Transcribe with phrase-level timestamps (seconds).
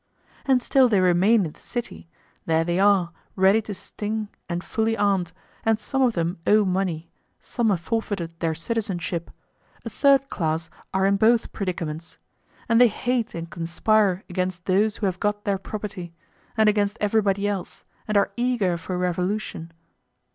[0.47, 2.07] And still they remain in the city;
[2.47, 5.31] there they are, ready to sting and fully armed,
[5.63, 9.29] and some of them owe money, some have forfeited their citizenship;
[9.85, 12.17] a third class are in both predicaments;
[12.67, 16.15] and they hate and conspire against those who have got their property,
[16.57, 19.71] and against everybody else, and are eager for revolution.